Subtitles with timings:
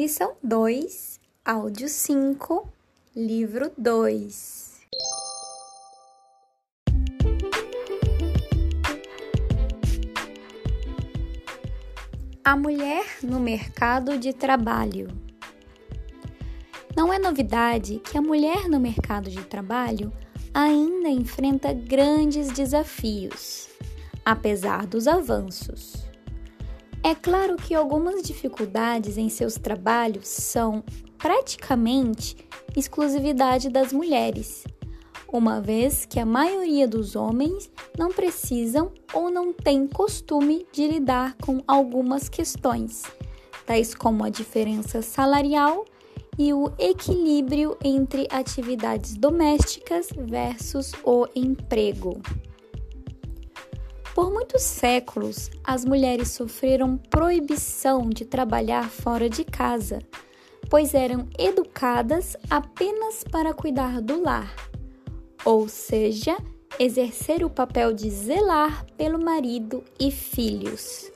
[0.00, 2.66] Lição 2, áudio 5,
[3.14, 4.80] livro 2.
[12.42, 15.08] A mulher no mercado de trabalho.
[16.96, 20.10] Não é novidade que a mulher no mercado de trabalho
[20.54, 23.68] ainda enfrenta grandes desafios,
[24.24, 25.99] apesar dos avanços.
[27.02, 30.84] É claro que algumas dificuldades em seus trabalhos são
[31.16, 32.36] praticamente
[32.76, 34.64] exclusividade das mulheres,
[35.32, 41.36] uma vez que a maioria dos homens não precisam ou não tem costume de lidar
[41.40, 43.02] com algumas questões,
[43.64, 45.86] tais como a diferença salarial
[46.38, 52.20] e o equilíbrio entre atividades domésticas versus o emprego.
[54.20, 59.98] Por muitos séculos, as mulheres sofreram proibição de trabalhar fora de casa,
[60.68, 64.54] pois eram educadas apenas para cuidar do lar,
[65.42, 66.36] ou seja,
[66.78, 71.10] exercer o papel de zelar pelo marido e filhos.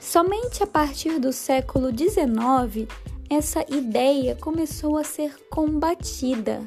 [0.00, 2.88] Somente a partir do século XIX
[3.28, 6.64] essa ideia começou a ser combatida.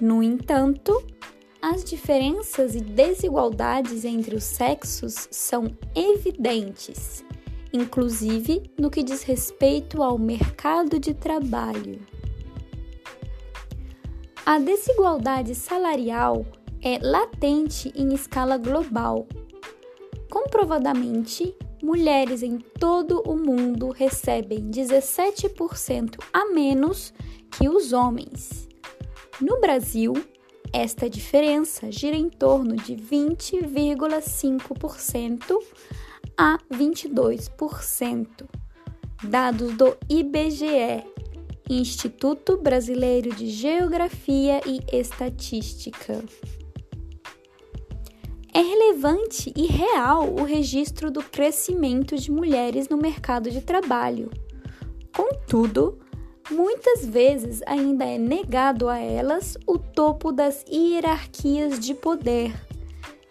[0.00, 1.00] No entanto,
[1.60, 7.24] as diferenças e desigualdades entre os sexos são evidentes,
[7.72, 12.00] inclusive no que diz respeito ao mercado de trabalho.
[14.44, 16.46] A desigualdade salarial
[16.80, 19.26] é latente em escala global.
[20.30, 27.12] Comprovadamente, mulheres em todo o mundo recebem 17% a menos
[27.50, 28.68] que os homens.
[29.40, 30.14] No Brasil,
[30.72, 35.58] esta diferença gira em torno de 20,5%
[36.36, 38.46] a 22%.
[39.22, 41.04] Dados do IBGE,
[41.68, 46.22] Instituto Brasileiro de Geografia e Estatística.
[48.52, 54.30] É relevante e real o registro do crescimento de mulheres no mercado de trabalho.
[55.14, 55.98] Contudo,
[56.50, 62.54] muitas vezes ainda é negado a elas o topo das hierarquias de poder,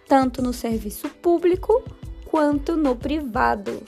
[0.07, 1.83] tanto no serviço público
[2.25, 3.83] quanto no privado.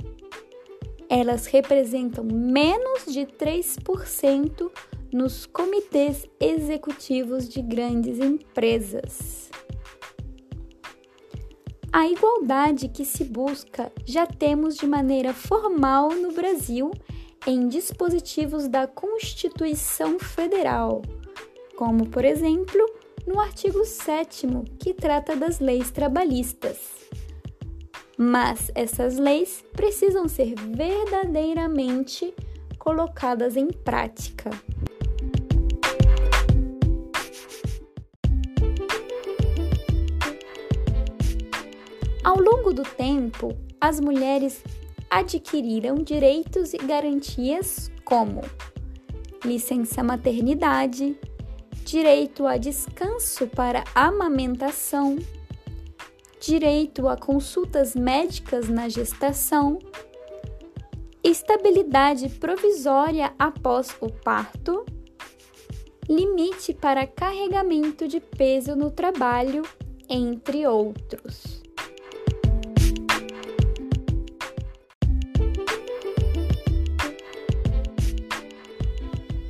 [1.09, 4.71] Elas representam menos de 3%
[5.11, 9.49] nos comitês executivos de grandes empresas.
[11.91, 16.91] A igualdade que se busca já temos de maneira formal no Brasil
[17.47, 21.01] em dispositivos da Constituição Federal,
[21.75, 22.85] como, por exemplo,
[23.25, 24.47] no artigo 7,
[24.79, 26.77] que trata das leis trabalhistas.
[28.17, 32.33] Mas essas leis precisam ser verdadeiramente
[32.77, 34.51] colocadas em prática.
[42.23, 44.63] Ao longo do tempo, as mulheres
[45.09, 48.41] adquiriram direitos e garantias como
[49.43, 51.17] licença maternidade,
[51.85, 55.19] direito a descanso para amamentação,
[56.41, 59.77] direito a consultas médicas na gestação,
[61.23, 64.83] estabilidade provisória após o parto,
[66.09, 69.61] limite para carregamento de peso no trabalho,
[70.09, 71.61] entre outros.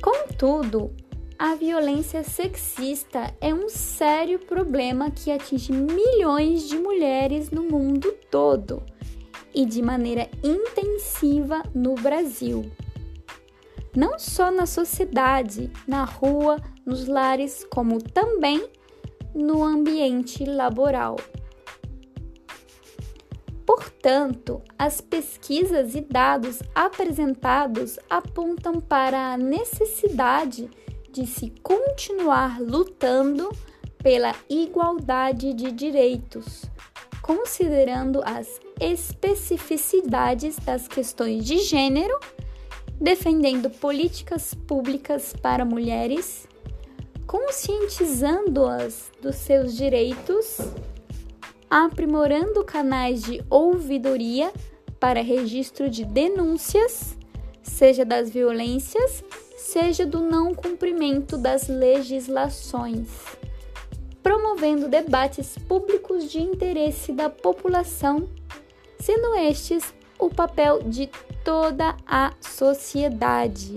[0.02, 0.94] Contudo,
[1.38, 8.82] a violência sexista é um sério problema que atinge milhões de mulheres no mundo todo
[9.54, 12.70] e de maneira intensiva no Brasil.
[13.94, 16.56] Não só na sociedade, na rua,
[16.86, 18.68] nos lares, como também
[19.34, 21.16] no ambiente laboral.
[23.66, 33.50] Portanto, as pesquisas e dados apresentados apontam para a necessidade de se continuar lutando
[34.02, 36.64] pela igualdade de direitos,
[37.22, 42.18] considerando as especificidades das questões de gênero,
[43.00, 46.46] defendendo políticas públicas para mulheres,
[47.26, 50.58] conscientizando-as dos seus direitos,
[51.68, 54.52] aprimorando canais de ouvidoria
[55.00, 57.16] para registro de denúncias,
[57.62, 59.24] seja das violências,
[59.76, 63.10] seja do não cumprimento das legislações,
[64.22, 68.26] promovendo debates públicos de interesse da população,
[68.98, 71.10] sendo estes o papel de
[71.44, 73.74] toda a sociedade.